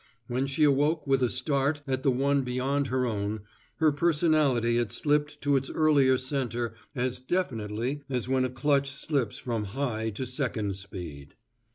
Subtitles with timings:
[0.25, 3.41] When she awoke with a start at the one beyond her own,
[3.75, 9.37] her personality had slipped to its earlier center as definitely as when a clutch slips
[9.37, 11.35] from high to second speed.